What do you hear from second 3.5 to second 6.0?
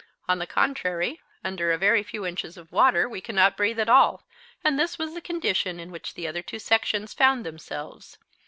breathe at all, and this was the condition in